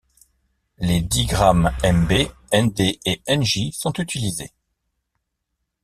Les 0.79 0.99
digrammes 0.99 1.69
mb, 1.83 2.11
nd 2.51 2.79
et 3.05 3.21
nj 3.29 3.69
sont 3.71 3.93
utilisés. 3.99 4.51